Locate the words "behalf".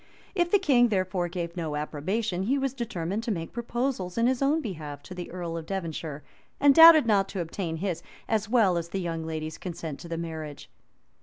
4.59-5.03